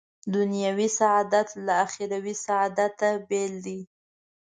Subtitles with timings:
[0.33, 3.79] دنیوي سعادت له اخروي سعادته بېل دی.